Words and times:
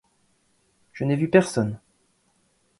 Je 0.93 1.03
n’ai 1.03 1.15
vu 1.15 1.29
personne. 1.29 1.79